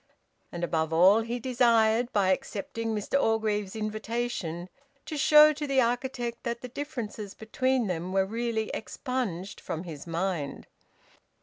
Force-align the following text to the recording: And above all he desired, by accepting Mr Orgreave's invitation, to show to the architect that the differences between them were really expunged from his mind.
And 0.51 0.63
above 0.63 0.91
all 0.91 1.21
he 1.21 1.39
desired, 1.39 2.11
by 2.11 2.29
accepting 2.31 2.95
Mr 2.95 3.21
Orgreave's 3.21 3.75
invitation, 3.75 4.67
to 5.05 5.15
show 5.15 5.53
to 5.53 5.67
the 5.67 5.79
architect 5.79 6.41
that 6.41 6.61
the 6.61 6.69
differences 6.69 7.35
between 7.35 7.85
them 7.85 8.11
were 8.11 8.25
really 8.25 8.69
expunged 8.71 9.59
from 9.61 9.83
his 9.83 10.07
mind. 10.07 10.65